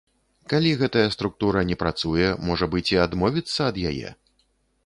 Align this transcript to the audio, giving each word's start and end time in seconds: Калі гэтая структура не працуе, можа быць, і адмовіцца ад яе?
Калі 0.51 0.71
гэтая 0.79 1.03
структура 1.15 1.63
не 1.71 1.77
працуе, 1.83 2.31
можа 2.47 2.65
быць, 2.77 2.87
і 2.97 2.99
адмовіцца 3.05 3.59
ад 3.71 3.75
яе? 3.93 4.09